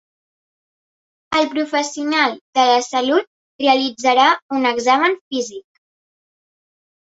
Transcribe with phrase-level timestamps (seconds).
[1.39, 3.29] El professional de la salut
[3.67, 4.27] realitzarà
[4.59, 5.65] un examen físic.